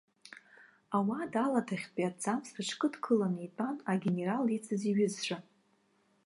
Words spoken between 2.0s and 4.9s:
аҭӡамц рыҽкыдкыланы итәан агенерал ицыз